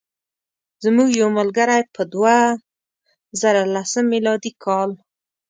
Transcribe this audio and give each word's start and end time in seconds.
زموږ 0.83 1.09
یو 1.21 1.29
ملګری 1.39 1.81
په 1.95 2.01
دوه 2.13 2.37
زره 3.41 3.61
لسم 3.73 4.05
میلادي 4.13 4.51
کال. 4.63 4.89